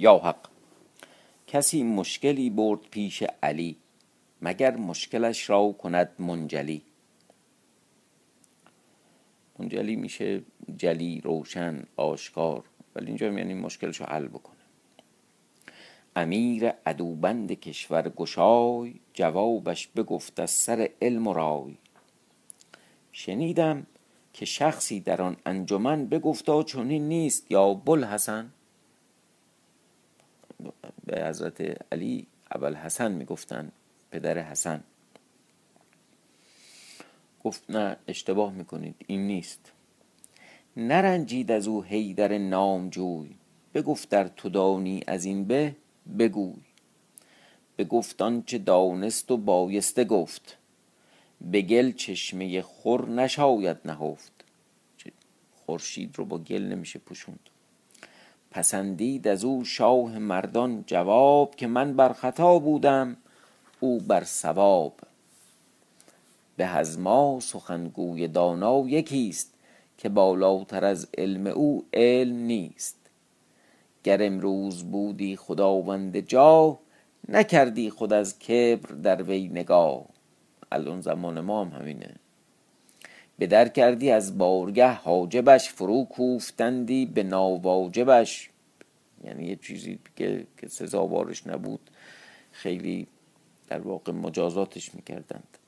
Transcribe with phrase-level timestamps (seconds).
[0.00, 0.48] یا حق.
[1.46, 3.76] کسی مشکلی برد پیش علی
[4.42, 6.82] مگر مشکلش را کند منجلی.
[9.58, 10.42] منجلی میشه
[10.76, 14.56] جلی روشن آشکار ولی اینجا یعنی مشکلش رو حل بکنه.
[16.16, 21.76] امیر عدوبند کشور گشای جوابش بگفت از سر علم و رای.
[23.12, 23.86] شنیدم
[24.32, 28.50] که شخصی در آن انجمن بگفتا چنین نیست یا بوالحسن؟
[31.06, 33.72] به حضرت علی اول حسن می‌گفتن
[34.10, 34.84] پدر حسن.
[37.44, 39.72] گفت نه اشتباه می‌کنید این نیست.
[40.76, 43.36] نرنجید از او حیدر نامجوی.
[43.74, 45.76] بگفت در تو دانی از این به
[46.18, 46.62] بگوی.
[47.78, 50.58] بگفت آنچه دانست و بایسته گفت.
[51.40, 54.44] به گل چشمه خور نشاید نهفت.
[55.52, 57.49] خورشید رو با گل نمیشه پوشوند.
[58.50, 63.16] پسندید از او شاه مردان جواب که من بر خطا بودم
[63.80, 64.92] او بر ثواب.
[66.56, 69.54] به از ما سخنگوی دانا یکیست
[69.98, 72.96] که بالاتر از علم او علم نیست.
[74.04, 76.78] گر امروز بودی خداوند جا
[77.28, 80.04] نکردی خود از کبر در وی نگاه.
[80.72, 82.19] الان زمان ما هم همینه.
[83.40, 88.50] به در کردی از بارگه حاجبش فرو کوفتندی به ناواجبش.
[89.24, 91.90] یعنی یه چیزی که, که سزاوارش نبود.
[92.52, 93.06] خیلی
[93.68, 95.58] در واقع مجازاتش می‌کردند.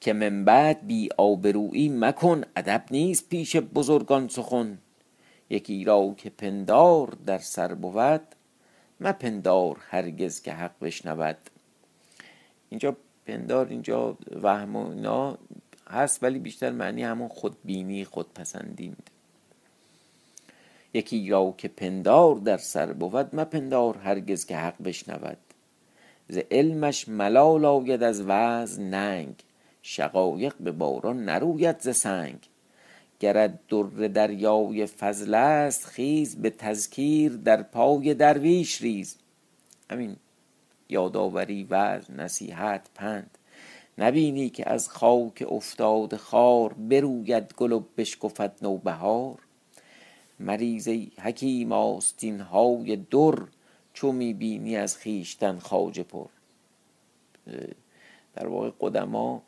[0.00, 4.78] که من بعد بی آبرویی مکن ادب نیست پیش بزرگان سخن.
[5.50, 8.22] یکی را که پندار در سر بود
[9.00, 11.38] مپندار هرگز که حق بشنود.
[12.68, 15.38] اینجا پندار اینجا وهم و اینا
[15.90, 19.14] هست ولی بیشتر معنی همون خودبینی خودپسندی میده.
[20.94, 25.36] یکی را که پندار در سر بود مپندار هرگز که حق بشنود.
[26.28, 29.34] ز علمش ملال آید از وز ننگ
[29.82, 32.38] شقایق به باران نروید ز سنگ.
[33.20, 39.16] گرد در دریای فضل است خیز به تذکیر در پای درویش ریز.
[39.90, 40.16] همین
[40.88, 43.38] یادآوری و نصیحت پند.
[43.98, 49.38] نبینی که از خاک افتاد خار بروید گل و بشکفد نوبهار.
[50.40, 53.38] مریز ای حکیم آستین های در
[53.92, 56.26] چو می‌بینی از خیشتن خواجه پر.
[58.34, 59.42] در واقع قدما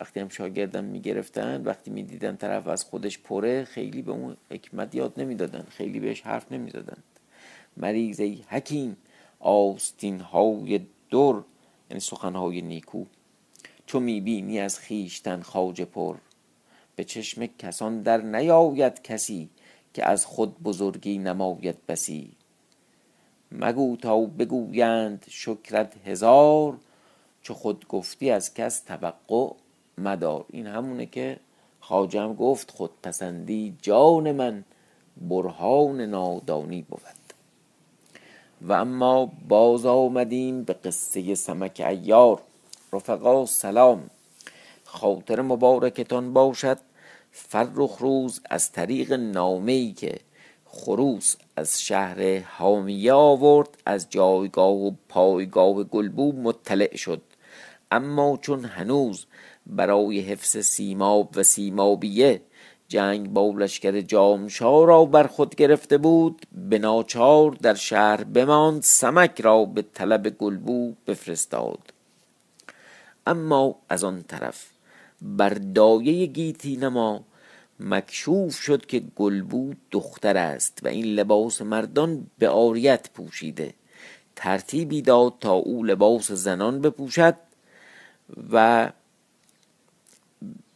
[0.00, 5.20] وقتی هم شاگردم می‌گرفتن وقتی می‌دیدن طرف از خودش پره خیلی به اون حکمت یاد
[5.20, 7.02] نمی‌دادن خیلی بهش حرف نمی‌زدن.
[7.76, 8.96] مریض حکیم
[9.40, 10.78] آستین های
[11.10, 11.34] در
[11.90, 13.04] یعنی سخن های نیکو.
[13.92, 16.16] چو می‌بینی از خیشتن خواجه پر.
[16.96, 19.48] به چشم کسان در نیاید کسی
[19.94, 22.30] که از خود بزرگی نماید بسی.
[23.50, 26.78] مگو تا بگویند شکرت هزار
[27.42, 29.52] چو خود گفتی از کس توقع
[29.98, 30.44] مدار.
[30.50, 31.40] این همونه که
[31.80, 34.64] خاجم گفت خودپسندی جان من
[35.16, 37.00] برهان نادانی بود.
[38.62, 42.42] و اما باز آمدیم به قصه سمک ایار.
[42.94, 44.10] رفقا سلام.
[44.84, 46.78] خاطر مبارکتان باشد.
[47.30, 50.20] فرخ روز از طریق نامه ای که
[50.64, 57.22] خروس از شهر حامیه آورد از جایگاه و پایگاه گلبو مطلع شد.
[57.90, 59.26] اما چون هنوز
[59.66, 62.42] برای حفظ سیماب و سیمابیه
[62.88, 69.40] جنگ با لشکر جامشا را بر خود گرفته بود به ناچار در شهر بماند سمک
[69.40, 71.91] را به طلب گلبو بفرستاد.
[73.26, 74.70] اما از آن طرف
[75.22, 77.24] بر دایه گیتی نما
[77.80, 83.74] مکشوف شد که گلبو دختر است و این لباس مردان به آریت پوشیده.
[84.36, 87.34] ترتیبی داد تا او لباس زنان بپوشد
[88.52, 88.90] و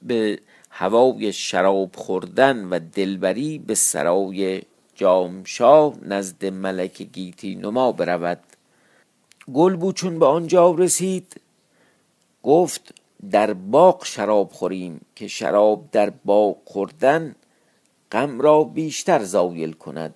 [0.03, 0.41] به
[0.71, 4.63] هوای شراب خوردن و دلبری به سرای
[4.95, 8.41] جامشاه نزد ملک گیتی نما برود.
[9.55, 11.41] گلبو چون به آنجا رسید
[12.47, 12.95] گفت
[13.31, 17.35] در باغ شراب خوریم که شراب در باغ خوردن
[18.13, 20.15] غم را بیشتر زایل کند.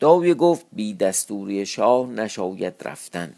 [0.00, 3.34] داویه گفت بی دستوری شاه نشاید رفتن.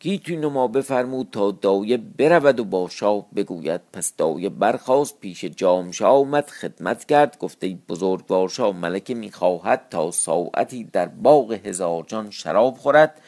[0.00, 3.80] گیتی نما بفرمود تا دایه برود و با شاه بگوید.
[3.92, 7.38] پس دایه برخواست پیش جامشاه آمد خدمت کرد.
[7.38, 13.20] گفته بزرگوار شاه ملکه می‌خواهد تا ساعتی در باغ هزارجان شراب خورد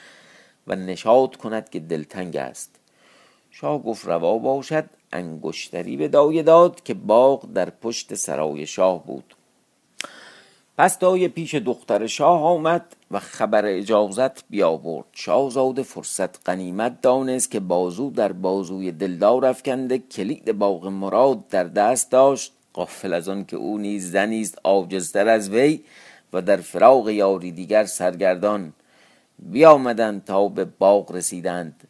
[0.66, 2.81] و نشاد کند که دلتنگ است.
[3.54, 9.36] شاه گفت روا باشد انگشتری به دایه داد که باغ در پشت سرای شاه بود.
[10.78, 15.06] پس دایه پیش دختر شاه آمد و خبر اجازت بیاورد.
[15.12, 22.10] شاهزاده فرصت غنیمت دانست که بازو در بازوی دلدار افکنده کلید باغ مراد در دست
[22.10, 22.52] داشت.
[22.72, 25.80] قافل از آن که او نیز زنی است عاجزتر از وی
[26.32, 28.72] و در فراغ یاری دیگر سرگردان
[29.38, 31.88] بیامدند تا به باغ رسیدند.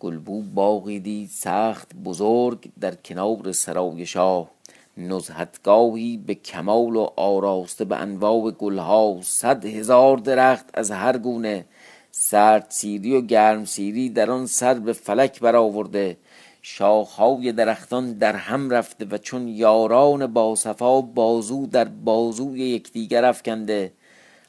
[0.00, 4.50] گلبو باغی دید سخت بزرگ در کنار سرای شاه.
[4.96, 11.64] نزهتگاهی به کمال و آراسته به انواع گلها صد هزار درخت از هر گونه.
[12.10, 16.16] سرد سیری و گرم سیری در آن سر به فلک برآورده.
[16.62, 23.92] شاخهای درختان در هم رفته و چون یاران باصفا بازو در بازوی یکدیگر افکنده.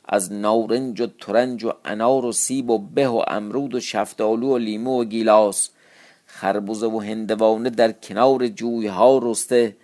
[0.09, 4.57] از نارنج و ترنج و انار و سیب و به و امرود و شفتالو و
[4.57, 5.69] لیمو و گیلاس.
[6.25, 9.77] خربوزه و هندوانه در کنار جویها رسته.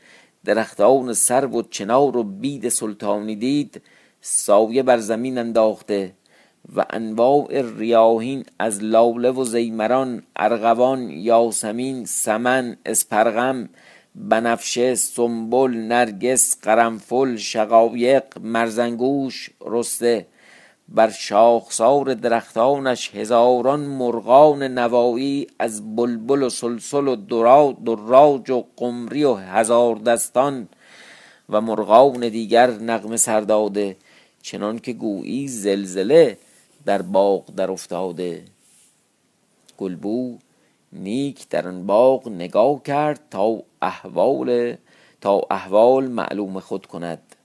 [0.45, 3.81] درختان سر و چنار و بید سلطانی دید.
[4.21, 6.13] سایه بر زمین انداخته.
[6.75, 13.69] و انواع ریاهین از لاله و زیمران ارغوان یاسمین سمن اسپرغم
[14.15, 20.27] بنفشه سنبل نرگس قرنفل شقایق مرزنگوش رسته.
[20.89, 27.15] بر شاخسار درختانش هزاران مرغان نوایی از بلبل و سلسل و
[27.85, 30.67] دراج و قمری و هزار دستان
[31.49, 33.97] و مرغان دیگر نغمه سرداده
[34.41, 36.37] چنان که گویی زلزله
[36.85, 38.43] در باغ در افتاده.
[39.77, 40.37] گلبو
[40.95, 44.75] نیک در آن باغ نگاه کرد تا احوال
[45.21, 47.35] تا احوال معلوم خود کند.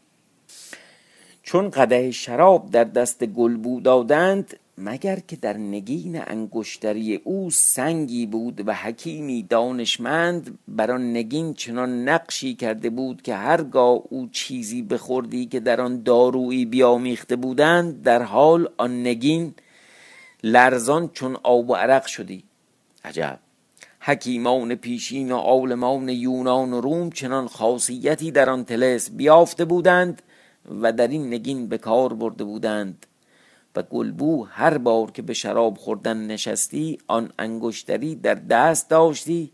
[1.43, 8.62] چون قده شراب در دست گلبو دادند مگر که در نگین انگشتری او سنگی بود
[8.69, 15.46] و حکیمی دانشمند بر آن نگین چنان نقشی کرده بود که هرگاه او چیزی بخوردی
[15.46, 19.55] که در آن دارویی بیامیخته بودند در حال آن نگین
[20.43, 22.50] لرزان چون آب و عرق شدی.
[23.05, 23.38] عجب.
[24.00, 30.23] حکیمان پیشین و عالمان یونان و روم چنان خاصیتی در آن تلس بیافته بودند
[30.82, 33.06] و در این نگین به کار برده بودند.
[33.76, 39.53] و گلبو هر بار که به شراب خوردن نشستی آن انگشتری در دست داشتی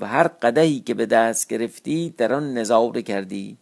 [0.00, 3.56] و هر قدهی که به دست گرفتی در آن نظاره کردی.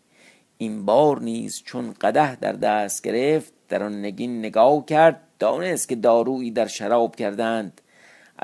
[0.58, 5.96] این بار نیز چون قده در دست گرفت در آن نگین نگاه کرد دانست که
[5.96, 7.80] دارویی در شراب کردند.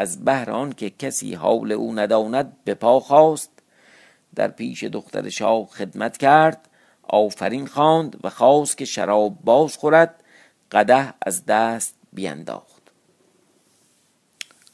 [0.00, 3.50] از بهر که کسی حال او نداند به پا خواست
[4.34, 6.68] در پیش دختر شاه خدمت کرد
[7.02, 10.24] آفرین خواند و خواست که شراب باز خورد
[10.72, 12.82] قده از دست بینداخت.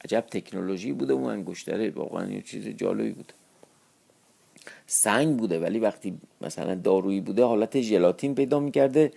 [0.05, 3.33] عجب تکنولوژی بوده اون انگشتره واقعا یه چیز جالبی بوده
[4.85, 9.11] سنگ بوده ولی وقتی مثلا دارویی بوده حالت ژلاتین پیدا می‌کرده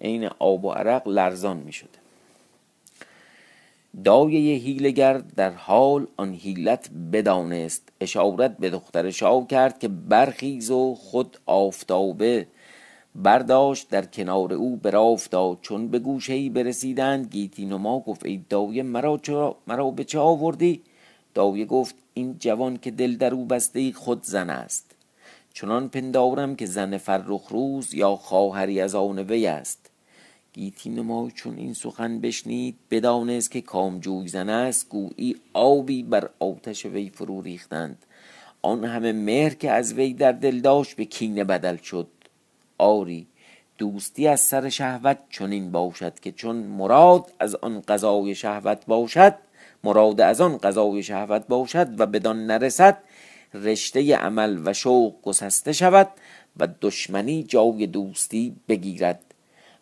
[0.00, 2.03] عین آب و عرق لرزان می‌شده.
[4.02, 10.94] دایه هیلگر در حال آن هیلت بدانست اشارت به دختر شاه کرد که برخیز و
[10.94, 12.46] خود آفتابه.
[13.14, 18.82] برداشت در کنار او برافتاد چون به گوشه ای برسیدند گیتی نما گفت ای دایه
[18.82, 19.20] مرا,
[19.66, 20.82] مرا به چه آوردی؟
[21.34, 24.94] دایه گفت این جوان که دل در او بسته خود زن است.
[25.52, 29.90] چنان پندارم که زن فرخ روز یا خواهری از آن وی است.
[30.54, 36.86] گیتی نما چون این سخن بشنید بدانست که کامجوی زن است گویی آبی بر آتش
[36.86, 38.06] وی فرو ریختند.
[38.62, 42.06] آن همه مهر که از وی در دل داشت به کینه بدل شد.
[42.78, 43.26] آری
[43.78, 49.34] دوستی از سر شهوت چنین باشد که چون مراد از آن قضای شهوت باشد
[49.84, 52.98] مراد از آن قضای شهوت باشد و بدان نرسد
[53.54, 56.08] رشته عمل و شوق گسسته شود
[56.56, 59.33] و دشمنی جای دوستی بگیرد.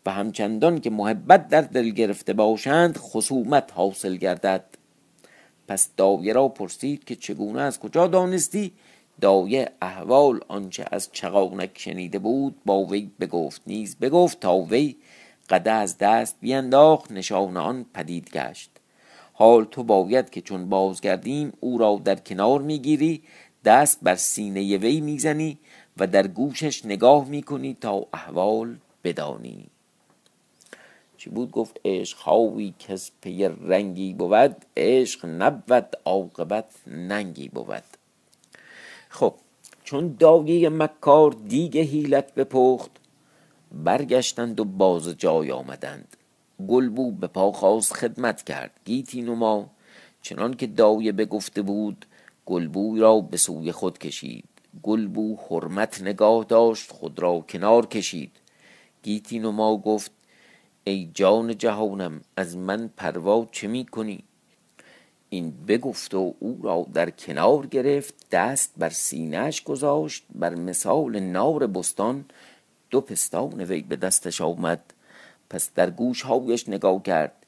[0.07, 4.65] و همچندان که محبت در دل گرفته باشند خصومت حاصل گردد.
[5.69, 8.73] پس دایه را پرسید که چگونه از کجا دانستی؟
[9.21, 14.97] دایه احوال آنچه از چغانک شنیده بود با وی بگفت نیز بگفت تا وی
[15.51, 18.71] قده از دست بینداخت نشان آن پدید گشت.
[19.33, 23.23] حال تو باید که چون بازگردیم او را در کنار می‌گیری
[23.65, 25.59] دست بر سینه وی می‌زنی
[25.97, 29.72] و در گوشش نگاه می‌کنی تا احوال بدانی.
[31.23, 37.85] چی بود؟ گفت عشق خواهی کس پی رنگی بود عشق نبود عاقبت ننگی بود.
[39.09, 39.35] خب
[39.85, 42.91] چون داگی مکار دیگه هیلت بپخت
[43.73, 46.17] برگشتند و باز جای آمدند.
[46.69, 49.71] گلبو به پا خواست خدمت کرد گیتی نما.
[50.23, 52.07] چنان که دایه بگفته بود
[52.47, 54.49] گلبو را به سوی خود کشید.
[54.83, 58.33] گلبو حرمت نگاه داشت خود را کنار کشید.
[59.03, 60.11] گیتی نما گفت
[60.85, 64.25] ای جان جهانم از من پروا چه می کنی
[65.33, 71.67] این بگفت و او را در کنار گرفت دست بر سینهش گذاشت بر مثال نار
[71.67, 72.25] بستان.
[72.91, 74.95] دو پستان وی به دستش آمد.
[75.51, 77.47] پس در گوش هایش نگاه کرد.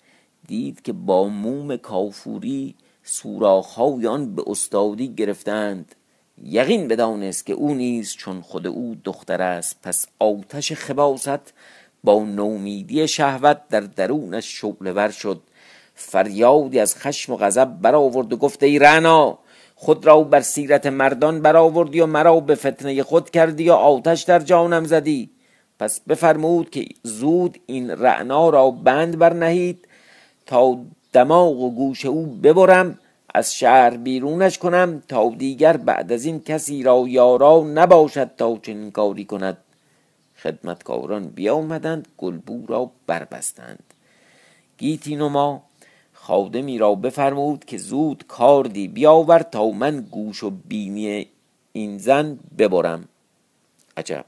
[0.49, 5.95] دید که با موم کافوری سوراخهای آن به استادی گرفتند.
[6.43, 11.53] یقین بدانست که او نیز چون خود او دختر است پس آتش خباست
[12.05, 15.41] با نومیدی شهوت در درونش شعله ور شد.
[15.95, 19.39] فریادی از خشم و غضب برآورد و گفت ای رعنا
[19.75, 24.39] خود را بر سیرت مردان برآوردی و مرا به فتنه خود کردی و آتش در
[24.39, 25.31] جانم زدی.
[25.79, 29.89] پس بفرمود که زود این رعنا را بند برنهید
[30.47, 30.79] تا
[31.13, 32.99] دماغ و گوش او ببرم
[33.35, 38.91] از شهر بیرونش کنم تا دیگر بعد از این کسی را یارا نباشد تا چنین
[38.91, 39.57] کاری کند.
[40.45, 43.95] خدمتکاران بیامدند گلبو را بربستند.
[44.79, 45.63] گیتی نما
[46.13, 51.29] خادمی را بفرمود که زود کاردی بیاور تا من گوش و بینی
[51.73, 53.09] این زن ببرم.
[53.97, 54.25] عجب.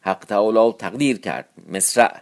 [0.00, 1.48] حق تعالی تقدیر کرد.
[1.72, 2.20] مصرع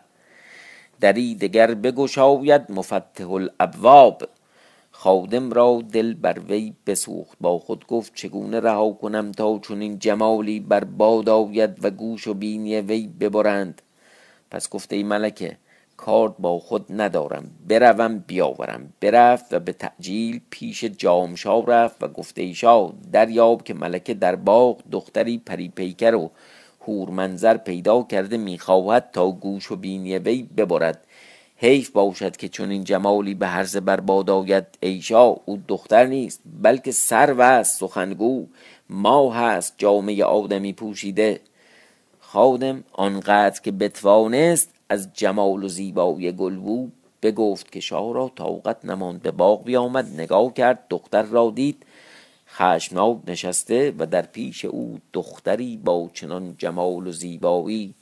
[1.01, 4.29] دری دگر بگشاید مفتح الابواب.
[4.97, 7.39] خادم را دل بر وی بسوخت.
[7.41, 12.35] با خود گفت چگونه رها کنم تا چنین جمالی بر باد آید و گوش و
[12.35, 13.83] بینی وی ببرند؟
[14.51, 15.57] پس گفته ای ملکه
[15.97, 17.51] کارد با خود ندارم.
[17.69, 18.93] بروم بیاورم.
[19.01, 24.37] برفت و به تعجیل پیش جامشا رفت و گفته ای شاه دریاب که ملکه در
[24.37, 26.31] باغ دختری پری پیکر و
[26.87, 31.07] هورمنظر پیدا کرده می‌خواهد تا گوش و بینی وی ببرد.
[31.57, 34.67] حیف باشد که چون این جمالی به هرز برباد آید.
[34.81, 38.47] ایشا او دختر نیست بلکه سرو است سخنگو.
[38.91, 41.41] ما هست جامعه آدمی پوشیده.
[42.21, 46.89] خادم آنقدر که بتوانست از جمال و زیبایی گلبو
[47.23, 50.21] بگفت که شاه را طاقت نماند به باغ بیامد.
[50.21, 51.87] نگاه کرد دختر را دید.
[52.49, 57.95] خشمناک نشسته و در پیش او دختری با چنان جمال و زیبایی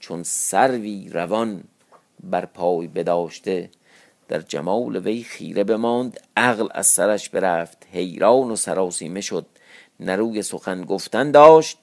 [0.00, 1.64] چون سروی روان
[2.22, 3.70] بر پای بداشته
[4.28, 9.46] در جمال وی خیره بماند عقل از سرش برفت حیران و سراسیمه شد.
[10.00, 11.78] نه روی سخن گفتن داشت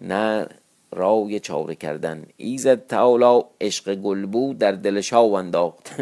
[0.00, 0.46] نه
[0.92, 2.26] رای چاره کردن.
[2.36, 5.90] ایزد تعالی عشق گلبو در دل شاه انداخت.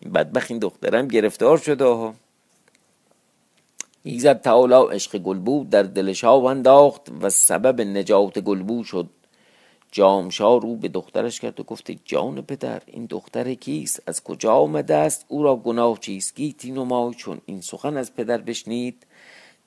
[0.00, 2.12] این بدبخ این دخترم گرفتار شده
[4.02, 9.08] ایزد تعالی عشق گلبو در دل شاه انداخت و سبب نجات گلبو شد.
[9.92, 14.94] جامشا رو به دخترش کرد و گفته جان پدر این دختر کیست؟ از کجا آمده
[14.94, 19.06] است؟ او را گناه چیست؟ گیتی نما چون این سخن از پدر بشنید.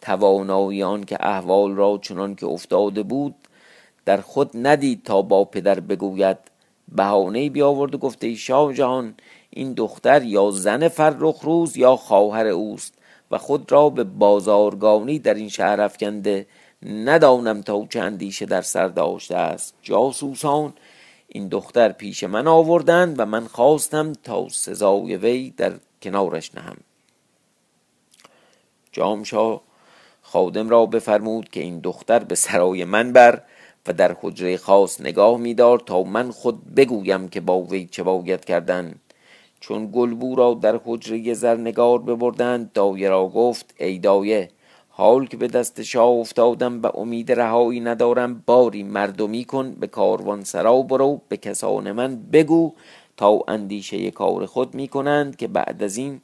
[0.02, 3.36] توانایی آن که احوال را چنان که افتاده بود
[4.06, 6.38] در خود ندید تا با پدر بگوید.
[6.96, 9.14] بهانه بیاورد و گفته ای شاه جهان
[9.50, 12.94] این دختر یا زن فرخ روز یا خواهر اوست
[13.32, 16.46] و خود را به بازارگانی در این شهر افکنده
[16.86, 19.74] ندانم تا چه اندیشه در سر داشته است.
[19.82, 20.74] جاسوسان
[21.28, 26.78] این دختر پیش من آوردند و من خواستم تا سزای وی در کنارش نهم.
[28.92, 29.60] جامشا
[30.22, 33.42] خادم را بفرمود که این دختر به سرای من بر
[33.88, 38.46] و در حجره خاص نگاه میدار تا من خود بگویم که با وی چه باید
[38.46, 38.96] کردن.
[39.60, 44.50] چون گلبو را در حجره زرنگار ببردند دایه را گفت ای دایه
[44.94, 50.44] حال که به دست شاه افتادم به امید رهایی ندارم باری مردمی کن به کاروان
[50.44, 52.74] سرا برو به کسان من بگو
[53.18, 56.22] تا اندیشه کار خود می کنند که بعد از این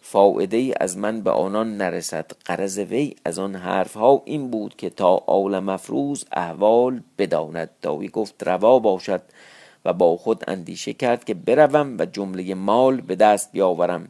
[0.00, 2.30] فایده از من به آنان نرسد.
[2.44, 7.70] قرض وی از آن حرف ها این بود که تا آل مفروض احوال بداند.
[7.82, 9.22] داوی گفت روا باشد
[9.84, 14.08] و با خود اندیشه کرد که بروم و جمله مال به دست بیاورم.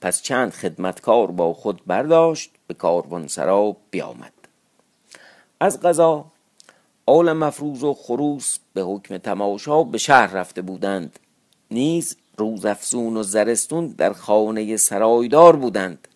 [0.00, 4.32] پس چند خدمتکار با خود برداشت به کاروانسرا بیامد.
[5.60, 6.24] از قضا
[7.06, 11.18] آل مفروض و خروس به حکم تماشا به شهر رفته بودند.
[11.70, 16.08] نیز روزافزون و زرستون در خانه سرایدار بودند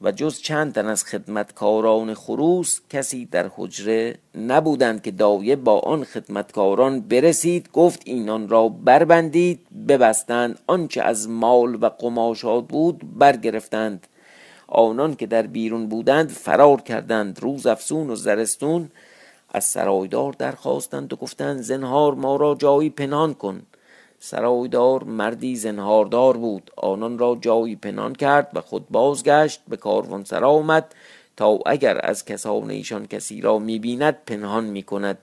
[0.00, 6.04] و جز چند تن از خدمتکاران خروس کسی در حجره نبودند که دایه با آن
[6.04, 14.06] خدمتکاران برسید گفت اینان را بربندید ببستند آنچه از مال و قماشات بود برگرفتند.
[14.68, 18.90] آنان که در بیرون بودند فرار کردند روز افسون و زرستون.
[19.50, 23.62] از سرایدار درخواستند و گفتند زنهار ما را جایی پنهان کن.
[24.18, 26.70] سرایدار مردی زنهاردار بود.
[26.76, 30.94] آنان را جایی پنهان کرد و خود بازگشت به کاروان سرا آمد.
[31.36, 35.18] تا اگر از کسان ایشان کسی را می‌بیند پنهان می‌کند.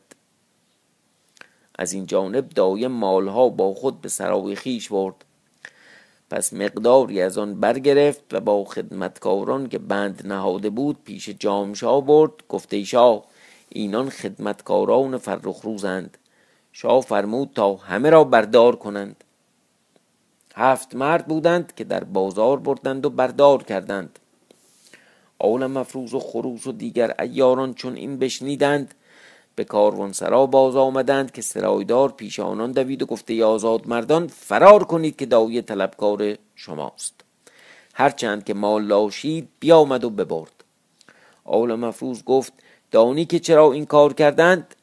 [1.79, 5.15] از این جانب دایم مالها با خود به سرای خیش برد.
[6.29, 12.31] پس مقداری از آن برگرفت و با خدمتکاران که بند نهاده بود پیش جامشا برد
[12.49, 13.23] گفته شاه
[13.69, 16.17] اینان خدمتکاران فرخ روزند.
[16.71, 19.23] شاه فرمود تا همه را بردار کنند.
[20.55, 24.19] هفت مرد بودند که در بازار بردند و بردار کردند.
[25.39, 28.93] آل مفروز و خروس و دیگر ایاران چون این بشنیدند
[29.55, 29.65] به
[30.11, 35.25] سرا باز آمدند که سرایدار پیش آنان دوید و گفته آزاد مردان فرار کنید که
[35.25, 37.13] داوی طلبکار شماست.
[37.93, 40.63] هرچند که مال لاشید بیامد و ببرد.
[41.45, 42.53] آل مفروز گفت
[42.91, 44.75] دانی که چرا این کار کردند؟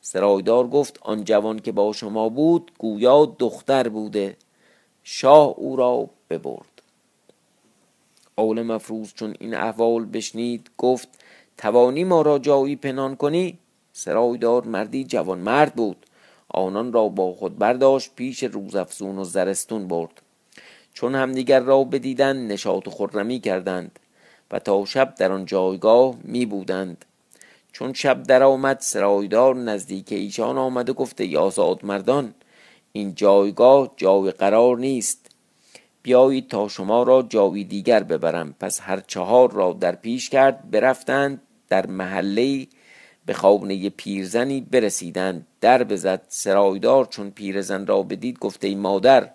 [0.00, 4.36] سرایدار گفت آن جوان که با شما بود گویا دختر بوده.
[5.02, 6.82] شاه او را ببرد.
[8.36, 11.08] آل مفروز چون این احوال بشنید گفت
[11.58, 13.58] توانی ما را جایی پنهان کنی؟
[13.92, 16.06] سرایدار مردی جوان مرد بود.
[16.48, 20.22] آنان را با خود برداشت پیش روزافزون و زرستون برد.
[20.94, 23.98] چون همدیگر را بدیدند نشاط و خرمی کردند
[24.50, 27.04] و تا شب در آن جایگاه می بودند
[27.72, 32.34] چون شب در آمد سرایدار نزدیک ایشان آمد و گفته یازاد مردان
[32.92, 35.26] این جایگاه جای قرار نیست.
[36.02, 38.54] بیایید تا شما را جایی دیگر ببرم.
[38.60, 42.66] پس هر چهار را در پیش کرد برفتند در محله
[43.30, 45.46] به خانه پیرزنی برسیدند.
[45.60, 49.30] در بزد سرایدار چون پیرزن را بدید گفته ای مادر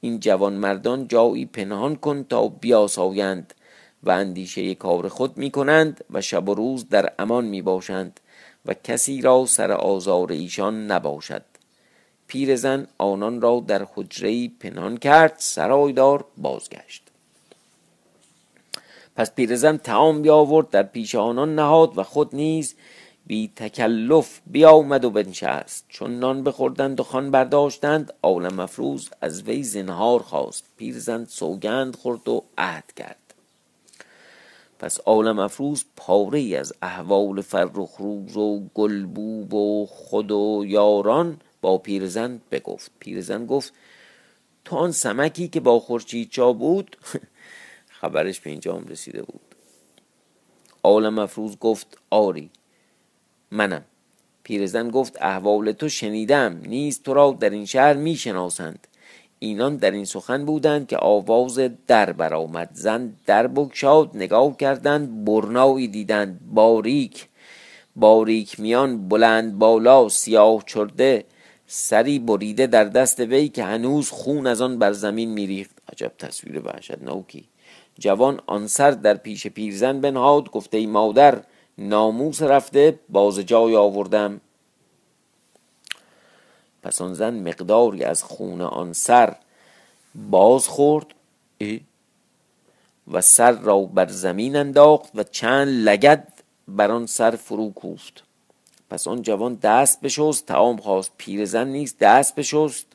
[0.00, 3.54] این جوان مردان جایی پنهان کن تا بیاسایند
[4.02, 8.20] و اندیشه کار خود می کنند و شب و روز در امان می باشند
[8.66, 11.42] و کسی را سر آزار ایشان نباشد.
[12.26, 17.02] پیرزن آنان را در حجره پنهان کرد سرایدار بازگشت.
[19.16, 22.74] پس پیرزن تعام بیاورد در پیش آنان نهاد و خود نیز
[23.26, 25.84] بی تکلف بیامد و بنشست.
[25.88, 30.64] چون نان بخوردند و خان برداشتند عالم مفروز از وی زنهار خواست.
[30.76, 33.34] پیرزن سوگند خورد و عهد کرد.
[34.78, 41.40] پس عالم افروز پاره ای از احوال فرخ روز و گلبوب و خود و یاران
[41.60, 42.90] با پیرزن بگفت.
[42.98, 43.72] پیرزن گفت
[44.64, 46.96] تو آن سمکی که با خورشید چا بود؟
[48.00, 49.40] خبرش به اینجا رسیده بود.
[50.82, 52.50] عالم افروز گفت آری.
[53.56, 53.84] منم.
[54.42, 56.60] پیرزن گفت احوال تو شنیدم.
[56.66, 58.86] نیست تو را در این شهر می‌شناسند.
[59.38, 62.70] اینان در این سخن بودند که آواز در برآمد.
[62.72, 66.40] زن در بگشاد نگاه کردند برنایی دیدند.
[66.54, 67.28] باریک
[67.96, 71.24] باریک میان بلند بالا سیاه چرده
[71.66, 75.76] سری بریده در دست وی که هنوز خون از آن بر زمین میریخت.
[75.92, 76.62] عجب تصویر
[77.00, 77.44] نوکی
[77.98, 81.42] جوان آن سر در پیش پیرزن بنهاد گفته ای مادر
[81.78, 84.40] ناموس رفته باز جای آوردم.
[86.82, 89.36] پس آن زن مقداری از خون آن سر
[90.30, 91.06] باز خورد
[93.12, 96.32] و سر را بر زمین انداخت و چند لگد
[96.68, 98.22] بر آن سر فرو کوفت.
[98.90, 101.12] پس آن جوان دست بشست تعام خواست.
[101.16, 102.86] پیرزن نیست دست بشست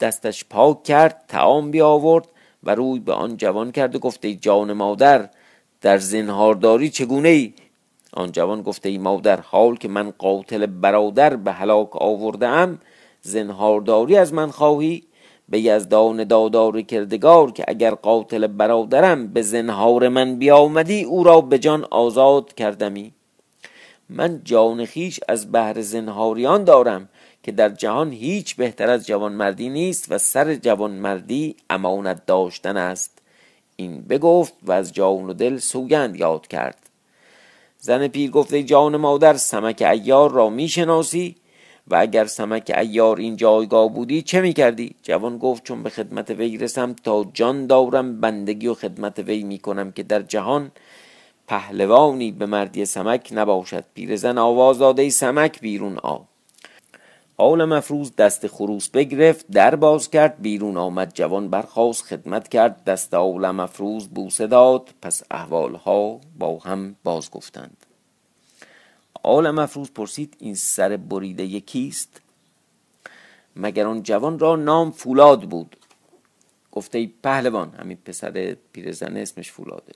[0.00, 2.28] دستش پاک کرد تعام بیاورد
[2.62, 5.28] و روی به آن جوان کرد و گفته جان مادر
[5.80, 7.52] در زنهارداری چگونه ای؟
[8.12, 12.78] آن جوان گفته ای مادر حال که من قاتل برادر به هلاک آورده ام
[13.22, 15.02] زنهارداری از من خواهی؟
[15.48, 21.58] به یزدان دادار کردگار که اگر قاتل برادرم به زنهار من بیامدی او را به
[21.58, 23.12] جان آزاد کردمی.
[24.10, 27.08] من جان خیش از بهر زنهاریان دارم
[27.42, 33.17] که در جهان هیچ بهتر از جوانمردی نیست و سر جوانمردی امانت داشتن است.
[33.80, 36.90] این بگفت و از جان و دل سوگند یاد کرد.
[37.78, 41.36] زن پیر گفته جان مادر سمک ایار را می‌شناسی؟
[41.88, 46.58] و اگر سمک ایار این جایگاه بودی چه می‌کردی؟ جوان گفت چون به خدمت وی
[46.58, 50.70] رسم تا جان دارم بندگی و خدمت وی می‌کنم که در جهان
[51.48, 53.84] پهلوانی به مردی سمک نباشد.
[53.94, 56.18] پیرزن آواز داده سمک بیرون آ.
[57.40, 63.14] آل مفروز دست خروس بگرفت در باز کرد بیرون آمد جوان برخواست خدمت کرد دست
[63.14, 67.76] آل مفروز بوسه داد پس احوالها با هم باز گفتند.
[69.22, 72.20] آل مفروز پرسید این سر بریده یکیست؟
[73.56, 75.76] مگر آن جوان را نام فولاد بود؟
[76.72, 79.92] گفته ای پهلوان همین پسر پیرزن اسمش فولاده.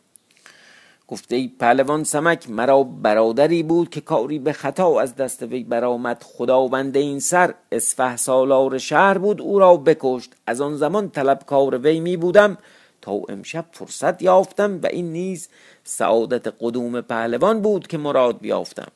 [1.12, 6.22] گفته ای پهلوان سمک مرا برادری بود که کاری به خطا از دست وی برآمد.
[6.22, 10.32] خداوند این سر اسفه سالار شهر بود او را بکشت.
[10.46, 12.58] از آن زمان طلبکار وی می بودم.
[13.00, 15.48] تا امشب فرصت یافتم و این نیز
[15.84, 18.88] سعادت قدوم پهلوان بود که مراد بیافتم.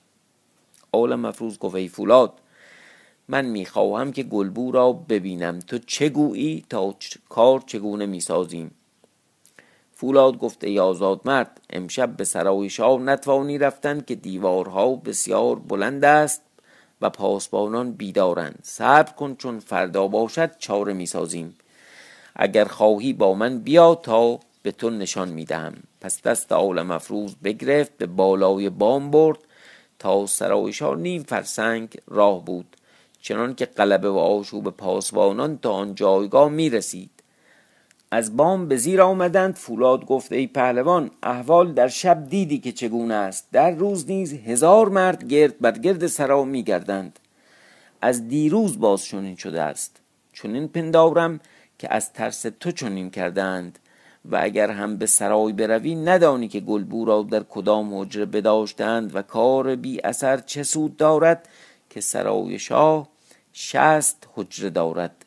[0.92, 2.32] عالم مفروض گفت ای فولاد
[3.28, 5.58] من می‌خواهم که گلبو را ببینم.
[5.58, 6.94] تو چه گویی؟ تا
[7.28, 8.70] کار چگونه می‌سازیم
[9.98, 16.04] فولاد گفت ای آزاد مرد امشب به سرای شاه نتوانی رفتن که دیوارها بسیار بلند
[16.04, 16.42] است
[17.00, 18.58] و پاسبانان بیدارند.
[18.62, 21.56] صبر کن چون فردا باشد چاره می‌سازیم.
[22.34, 25.74] اگر خواهی با من بیا تا به تو نشان می‌دهم.
[26.00, 29.38] پس دست عالم افروز بگرفت به بالای بام برد
[29.98, 32.76] تا سرای شاه نیم فرسنگ راه بود.
[33.20, 37.10] چنان که قلبه و آشوب پاسبانان تا آن جایگاه می رسید
[38.10, 39.54] از بام به زیر آمدند.
[39.54, 44.88] فولاد گفت ای پهلوان احوال در شب دیدی که چگونه است؟ در روز نیز هزار
[44.88, 47.18] مرد گرد بر گرد سرا می گردند
[48.00, 50.00] از دیروز باز چنین شده است.
[50.32, 51.40] چنین پندارم
[51.78, 53.78] که از ترس تو چنین کردند.
[54.30, 59.22] و اگر هم به سرای بروی ندانی که گلبو را در کدام حجره بداشتند و
[59.22, 61.48] کار بی اثر چه سود دارد
[61.90, 63.08] که سرای شاه
[63.52, 65.25] شست حجره دارد.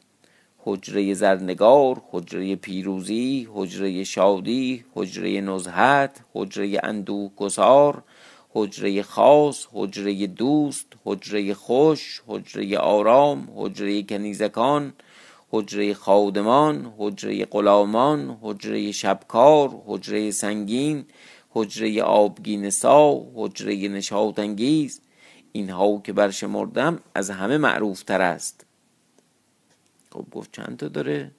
[0.61, 8.03] حجره زرنگار حجره پیروزی حجره شادی حجره نزهت حجره اندوه گسار
[8.49, 14.93] حجره خاص حجره دوست حجره خوش حجره آرام حجره کنیزکان
[15.51, 21.05] حجره خادمان حجره غلامان حجره شبکار حجره سنگین
[21.49, 25.01] حجره آبگین سا حجره نشاط انگیز
[25.51, 28.68] اینها که برشمردم از همه معروف تر است.
[30.13, 31.31] خب گفت چند تا داره؟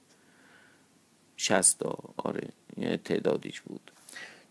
[1.37, 3.91] شستا آره یه تعدادیش بود.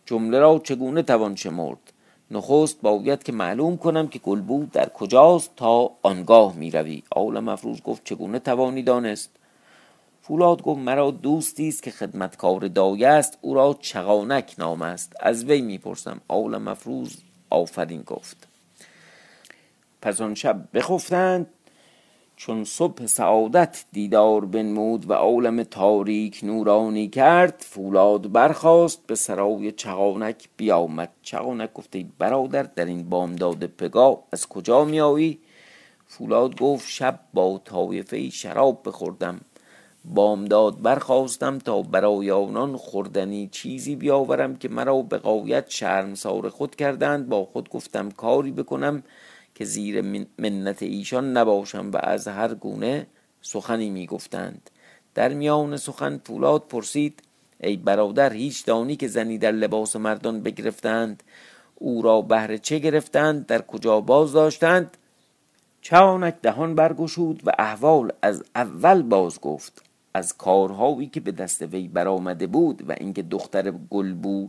[0.07, 1.93] جمله را چگونه توان شمرد؟
[2.31, 7.03] نخست باید که معلوم کنم که گلبو در کجاست تا آنگاه می روی.
[7.11, 9.31] آول مفروض گفت چگونه توانی دانست؟
[10.23, 15.13] فولاد گفت مرا دوستی است که خدمتکار دایه است او را چغانک نام است.
[15.21, 17.17] از وی می‌پرسم آول مفروض
[17.51, 18.49] آفرین گفت.
[20.03, 21.47] پس آن شب بخفتند
[22.41, 30.49] چون صبح سعادت دیدار بنمود و عالم تاریک نورانی کرد فولاد برخاست به سرای چغانک
[30.57, 31.11] بیامد.
[31.23, 35.39] چغانک گفته برادر در این بامداد پگاه از کجا میایی
[36.07, 39.41] فولاد گفت شب با طایفه شراب بخوردم.
[40.05, 47.29] بامداد برخواستم تا برای آنان خوردنی چیزی بیاورم که مرا به قایت شرمسار خود کردند.
[47.29, 49.03] با خود گفتم کاری بکنم
[49.61, 50.01] که زیر
[50.39, 53.07] منت ایشان نباشم و از هر گونه
[53.43, 54.71] سخنی می‌گفتند.
[55.15, 57.23] در میان سخن فولاد پرسید
[57.61, 61.23] ای برادر هیچ دانی که زنی در لباس مردان بگرفتند
[61.75, 64.97] او را بهره چه گرفتند در کجا باز داشتند؟
[65.81, 69.83] چانک دهان برگشود و احوال از اول باز گفت.
[70.15, 74.49] از کارهایی که به دست وی برآمده بود و اینکه دختر گلبو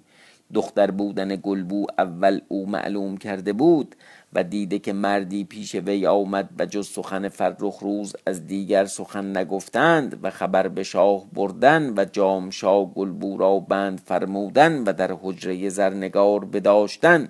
[0.54, 3.96] دختر بودن گلبو اول او معلوم کرده بود
[4.34, 9.38] و دیده که مردی پیش وی آمد و جز سخن فرخ روز از دیگر سخن
[9.38, 15.18] نگفتند و خبر به شاه بردن و جام شاه گلبو را بند فرمودن و در
[15.22, 17.30] حجره زرنگار بداشتن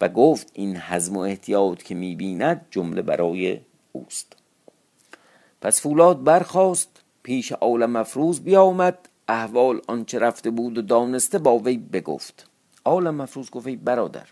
[0.00, 3.60] و گفت این حزم و احتیاط که می‌بیند جمله برای
[3.92, 4.36] اوست.
[5.60, 11.76] پس فولاد برخواست پیش عالم مفروض بیامد احوال آنچه رفته بود و دانسته با وی
[11.76, 12.46] بگفت.
[12.84, 14.26] عالم مفروض گفت برادر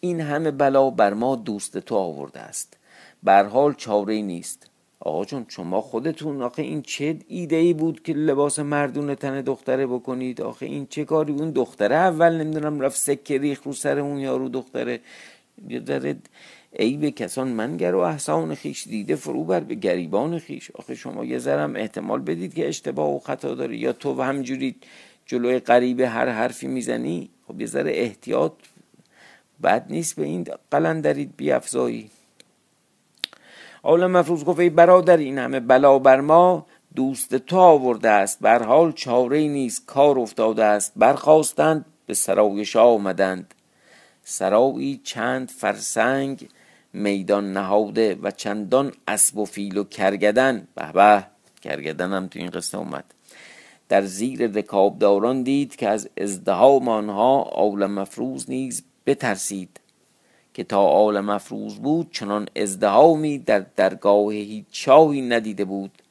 [0.00, 2.76] این همه بلا بر ما دوست تو آورده است.
[3.22, 4.70] بر حال چاره نیست.
[5.00, 9.86] آقا جون شما خودتون آخه این چه ایده ای بود که لباس مردون تن دختره
[9.86, 14.18] بکنید؟ آخه این چه کاری؟ اون دختره اول نمی‌دونم رفت سکه ریخ رو سر اون
[14.18, 15.00] یارو دختره.
[15.68, 16.16] یه
[16.72, 20.70] ای به کسان منگر و احسان خیش دیده فرو بر به گریبان خیش.
[20.70, 23.76] آخه شما یه ذرم احتمال بدید که اشتباه و خطا داری.
[23.76, 24.76] یا تو همجوری
[25.26, 28.52] جلوی قریب هر حرفی می‌زنی خب یه ذره احتیاط
[29.62, 32.10] بد نیست به این قلندرید بیافزایی
[33.82, 38.38] عالم مفروض گفت ای برادر این همه بلا بر ما دوست تو آورده است.
[38.40, 39.86] بر حال چاره نیست.
[39.86, 40.92] کار افتاده است.
[40.96, 43.54] برخواستند به سرای شاه آمدند.
[44.24, 46.48] سرایی چند فرسنگ
[46.92, 50.68] میدان نهاده و چندان اسب و فیل و کرگدن.
[50.74, 51.26] به به
[51.62, 53.04] کرگدن هم تو این قصه اومد.
[53.88, 59.80] در زیر رکابداران دید که از ازدهام آنها عالم مفروض نیز بترسید
[60.54, 66.02] که تا آل مفروض بود چنان ازدهامی در درگاه هیچ شاهی ندیده بود.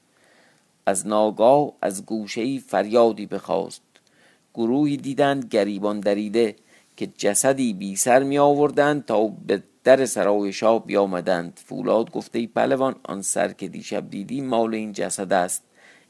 [0.85, 3.81] از ناگاه از گوشه فریادی بخواست.
[4.53, 6.55] گروهی دیدند گریبان دریده
[6.95, 11.59] که جسدی بی سر می آوردند تا به در سرای شاه بیامدند.
[11.65, 15.63] فولاد گفته ای پلوان آن سر که دیشب دیدی مال این جسد است.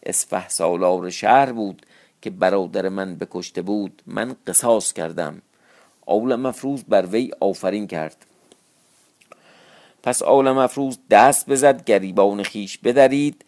[0.03, 1.85] اسفه سالار شهر بود
[2.21, 4.01] که برادر من بکشته بود.
[4.05, 5.41] من قصاص کردم.
[6.05, 8.25] آول مفروز بر وی آفرین کرد.
[10.03, 13.45] پس آول مفروز دست بزد گریبان خیش بدرید.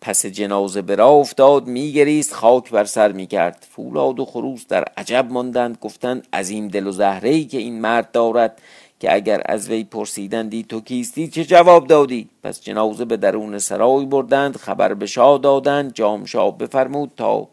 [0.00, 3.66] پس جنازه برا افتاد میگریست خاک بر سر می‌کرد.
[3.70, 8.10] فولاد و خروس در عجب ماندند گفتند عظیم دل و زهره ای که این مرد
[8.10, 8.62] دارد
[9.00, 14.06] که اگر از وی پرسیدندی تو کیستی چه جواب دادی؟ پس جنازه به درون سرای
[14.06, 17.48] بردند خبر به شاه دادند جام شاه بفرمود تا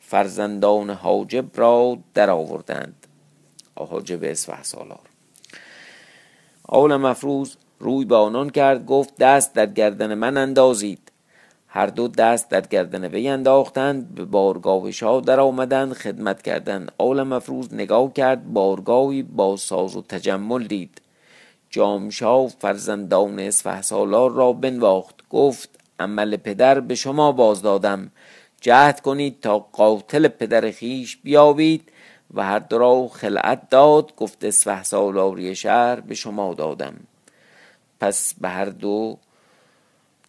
[0.00, 3.06] فرزندان حاجب را در آوردند
[3.78, 5.00] حاجب اسفه سالار.
[6.68, 11.12] آول مفروض روی به آنان کرد گفت دست در گردن من اندازید.
[11.76, 16.92] هر دو دست در گردن وی انداختند به بارگاه شاه در آمدند خدمت کردند.
[16.98, 21.00] آل مفروض نگاه کرد بارگاهی با ساز و تجمل دید.
[21.70, 25.14] جامشاه فرزندان اسفه سالار را بنواخت.
[25.30, 25.68] گفت
[26.00, 28.10] عمل پدر به شما باز دادم.
[28.60, 31.92] جهد کنید تا قاتل پدر خیش بیابید.
[32.34, 36.94] و هر دو را خلعت داد گفت اسفه سالاری شهر به شما دادم.
[38.00, 39.18] پس به هر دو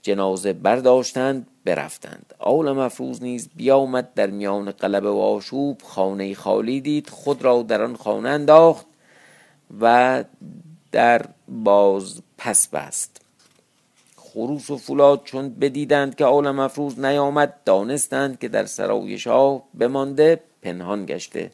[0.01, 2.33] جنازه برداشتند برفتند.
[2.39, 7.81] آول مفروض نیز بیامد در میان قلب و آشوب خانه خالی دید خود را در
[7.81, 8.85] آن خانه انداخت
[9.81, 10.23] و
[10.91, 13.21] در باز پس بست.
[14.15, 20.39] خروس و فولاد چون بدیدند که آول مفروض نیامد دانستند که در سرای شاه بمانده
[20.61, 21.51] پنهان گشته.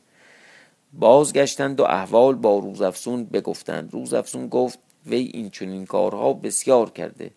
[0.93, 3.93] بازگشتند و احوال با روزافسون بگفتند.
[3.93, 7.31] روزافسون گفت وی این چنین کارها بسیار کرده.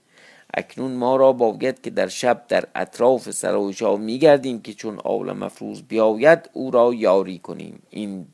[0.57, 5.83] اکنون ما را باید که در شب در اطراف سرای میگردیم که چون آول مفروض
[5.83, 7.83] بیاید او را یاری کنیم.
[7.91, 8.27] این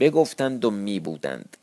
[0.00, 1.56] بگفتند و می بودند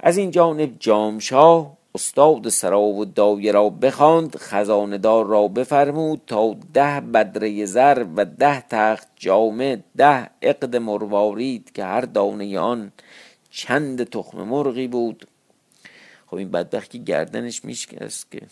[0.00, 7.00] از این جانب جامشاه استاد سرا و دایه را بخواند خزاندار را بفرمود تا ده
[7.00, 12.92] بدره زر و ده تخت جامه ده عقد مروارید که هر دانه آن
[13.50, 15.26] چند تخم مرغی بود.
[16.30, 18.42] خب این بدبختی گردنش میشکست که.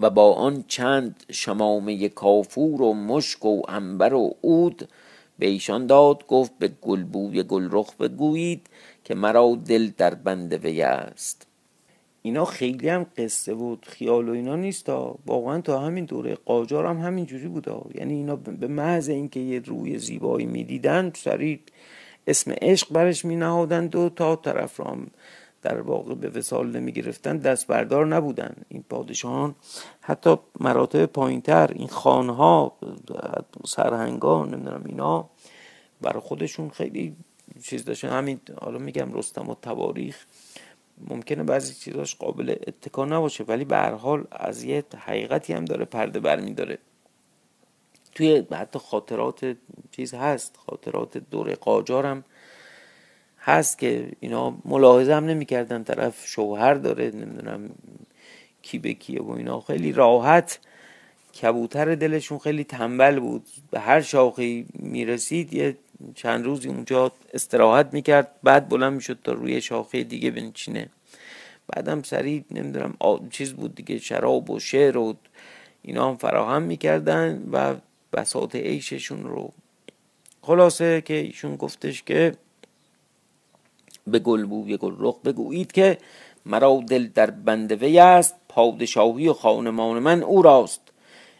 [0.00, 4.88] و با آن چند شمامه کافور و مشک و انبر و عود
[5.38, 8.66] به ایشان داد گفت به گلبوی گلرخ بگویید
[9.04, 11.46] که مرا دل در بند وی است.
[12.22, 14.88] اینا خیلی هم قصه بود خیال و اینا نیست
[15.26, 19.58] واقعا تا همین دوره قاجار هم همین جوری بود یعنی اینا به محض اینکه یه
[19.58, 21.60] روی زیبایی می‌دیدن سریع
[22.26, 24.96] اسم عشق برش می نهادند و تا طرف را
[25.64, 29.54] در واقع به وسال نمی گرفتن دست بردار نبودن این پادشاهان.
[30.00, 32.76] حتی مراتب پایینتر این خانها
[33.66, 35.30] سرهنگان نمی‌دونم اینا
[36.00, 37.16] برای خودشون خیلی
[37.62, 38.08] چیز داشتن.
[38.08, 40.24] همین حالا میگم رستم و تواریخ
[41.08, 45.84] ممکنه بعضی چیزاش قابل اتکا نباشه ولی به هر حال از یه حقیقتی هم داره
[45.84, 46.78] پرده برمیداره
[48.14, 49.56] توی حتی خاطرات
[49.90, 52.24] چیز هست خاطرات دوره قاجار هم
[53.44, 57.70] هست که اینا ملاحظه هم نمی‌کردن طرف شوهر داره نمی‌دونم
[58.62, 59.60] کی به کیه و اینا.
[59.60, 60.58] خیلی راحت
[61.42, 63.46] کبوتر دلشون خیلی تنبل بود.
[63.70, 65.76] به هر شاخی می‌رسید یه
[66.14, 68.30] چند روزی اونجا استراحت می‌کرد.
[68.42, 70.88] بعد بلند می‌شد تا روی شاخه دیگه بنشینه.
[71.68, 72.94] بعدم سریع نمی‌دونم
[73.30, 75.14] چیز بود دیگه شراب و شعر و
[75.82, 77.74] اینا هم فراهم می‌کردن و
[78.12, 79.52] بساط عیششون رو.
[80.42, 82.34] خلاصه که ایشون گفتش که
[84.06, 85.98] به گلبوی گل رخ بگویید که
[86.46, 90.80] مرا دل در بند وی است پادشاهی و خانمان من او راست.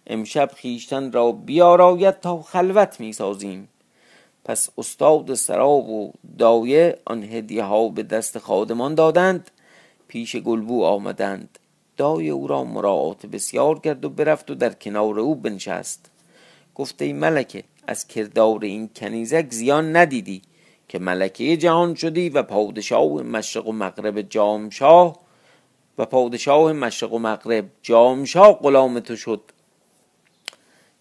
[0.06, 3.68] امشب خیشتن را بیاراید تا خلوت می سازیم
[4.44, 9.50] پس استاد سراب و دایه آن هدیه ها به دست خادمان دادند.
[10.08, 11.58] پیش گلبو آمدند.
[11.96, 16.10] دای او را مراعات بسیار کرد و برفت و در کنار او بنشست.
[16.74, 20.42] گفته ای ملکه از کردار این کنیزک زیان ندیدی.
[20.88, 25.18] که ملکه جهان شدی و پادشاه مشرق و مغرب جامشاه.
[25.98, 29.40] و پادشاه مشرق و مغرب جامشاه غلام تو شد.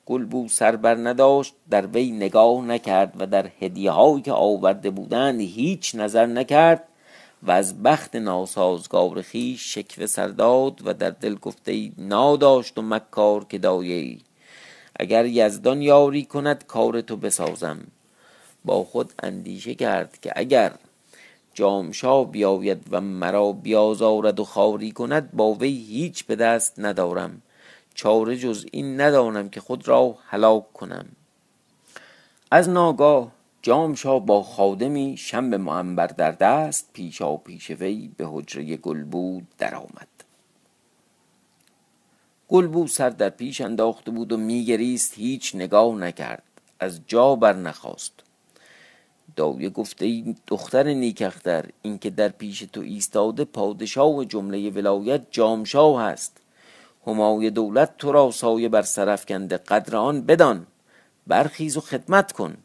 [0.05, 5.41] گلبو سر بر نداشت در وی نگاه نکرد و در هدیه هایی که آورده بودند
[5.41, 6.83] هیچ نظر نکرد.
[7.43, 13.57] و از بخت ناسازگار خیش شکوه سرداد و در دل گفته ناداشت و مکار که
[13.57, 14.17] دایه
[14.99, 17.79] اگر یزدان یاری کند کار تو بسازم.
[18.65, 20.71] با خود اندیشه کرد که اگر
[21.53, 27.41] جامشا بیاید و مرا بیازارد و خاری کند با وی هیچ به دست ندارم.
[27.93, 31.05] چاره جز این ندانم که خود را هلاک کنم.
[32.51, 39.03] از ناگاه جامشا با خادمی شنب معنبر در دست پیشا پیش وی به حجره گل
[39.03, 40.07] بود در آمد
[42.47, 46.43] گلبو سر در پیش انداخته بود و میگریست هیچ نگاه نکرد.
[46.79, 48.13] از جا بر نخواست
[49.35, 55.21] داویه گفته ای دختر نیکختر این که در پیش تو ایستاده پادشاه و جمله ولایت
[55.31, 56.37] جامشاه هست.
[57.07, 60.67] همای دولت تو را سایه بر سرف کنده قدر آن بدان.
[61.27, 62.57] برخیز و خدمت کن.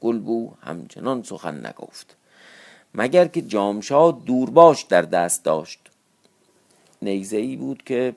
[0.00, 2.16] گلبو همچنان سخن نگفت.
[2.94, 5.78] مگر که جامشاه دورباش در دست داشت.
[7.02, 8.14] نیزه ای بود که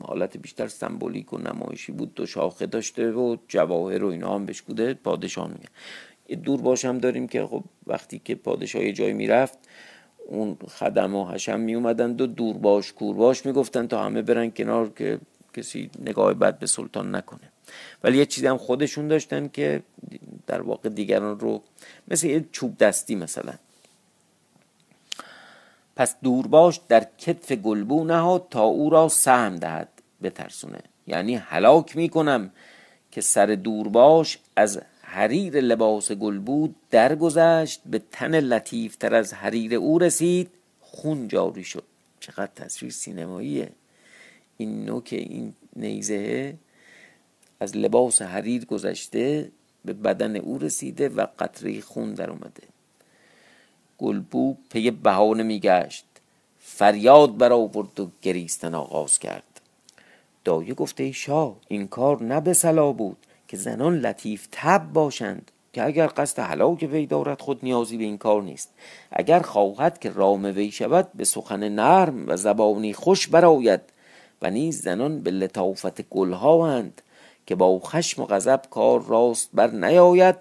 [0.00, 4.62] حالت بیشتر سمبولیک و نمایشی بود دو شاخه داشته و جواهر و اینا هم بهش
[4.62, 5.68] بوده پادشاه میگه.
[6.28, 9.58] یه دورباش هم داریم که خب وقتی که پادشاه جای می‌رفت
[10.26, 15.18] اون خدم و حشم می اومدند و دورباش کورباش می‌گفتن تا همه برن کنار که
[15.54, 17.52] کسی نگاه بد به سلطان نکنه.
[18.04, 19.82] ولی یه چیزی هم خودشون داشتن که
[20.46, 21.62] در واقع دیگران رو
[22.08, 23.54] مثل یه چوب دستی مثلا.
[25.96, 29.88] پس دورباش در کتف گلبو نهاد تا او را سهم دهد
[30.22, 30.78] بترسونه.
[31.06, 32.50] یعنی هلاک می‌کنم
[33.10, 34.80] که سر دورباش از
[35.12, 40.50] حریر لباس گلبو درگذشت به تن لطیف تر از حریر او رسید.
[40.80, 41.84] خون جاری شد.
[42.20, 43.72] چقدر تصویر سینماییه.
[44.56, 46.54] این نوک این نیزه
[47.60, 49.50] از لباس حریر گذشته
[49.84, 52.62] به بدن او رسیده و قطره خون در اومده.
[53.98, 56.06] گلبو پی بهانه میگشت.
[56.58, 59.60] فریاد برآورد و گریستن آغاز کرد.
[60.44, 63.16] دایه گفته ای شاه این کار نه به صلاح بود.
[63.52, 68.18] که زنان لطیف تب باشند که اگر قصد هلاک وی دارد خود نیازی به این
[68.18, 68.70] کار نیست.
[69.10, 73.80] اگر خواهد که رام وی شود به سخن نرم و زبانی خوش براید
[74.42, 77.02] و نیز زنان به لطافت گلهااند
[77.46, 80.36] که با خشم و غضب کار راست بر نیاید.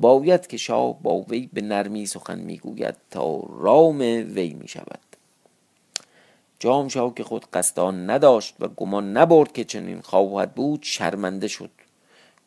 [0.00, 3.98] باید که شاه با وی به نرمی سخن می‌گوید تا رام
[4.34, 5.00] وی می شود
[6.58, 11.70] جام شاه که خود قصدان نداشت و گمان نبرد که چنین خواهد بود شرمنده شد.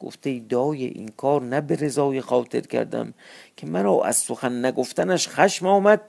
[0.01, 3.13] گفته ای دای این کار نه به رضای خاطر کردم
[3.57, 6.01] که مرا از سخن نگفتنش خشم آمد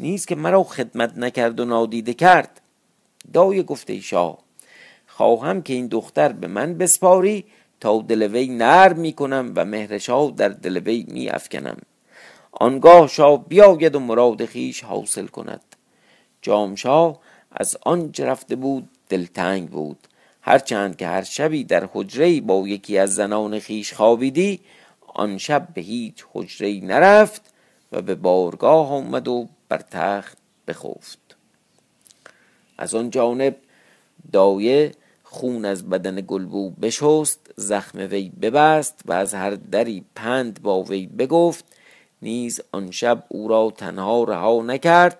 [0.00, 2.60] نیست که مرا خدمت نکرد و نادیده کرد.
[3.32, 4.38] دای گفته شاه
[5.06, 7.44] خواهم که این دختر به من بسپاری
[7.80, 11.76] تا دل وی نرم می کنم و مهر شاه در دل وی می افکنم.
[12.52, 15.64] آنگاه شاه بیاید و مراد خیش حاصل کند.
[16.42, 17.20] جامشاه
[17.52, 20.08] از آنچه رفته بود دلتنگ بود.
[20.42, 24.60] هرچند که هر شبی در حجره با یکی از زنان خیش خوابیدی
[25.14, 27.42] آن شب به هیچ حجره نرفت
[27.92, 31.36] و به بارگاه آمد و بر تخت بخفت.
[32.78, 33.56] از آن جانب
[34.32, 40.82] دایه خون از بدن گلبو بشست زخم وی ببست و از هر دری پند با
[40.82, 41.64] وی بگفت.
[42.22, 45.18] نیز آن شب او را تنها رها نکرد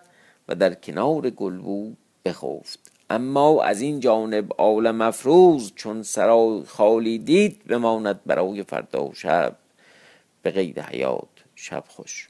[0.48, 1.92] و در کنار گلبو
[2.24, 2.99] بخفت.
[3.10, 9.56] اما از این جانب عالم افروز چون سرای خالی دید بماند برای فردا و شب
[10.42, 12.29] به قید حیات شب خوش.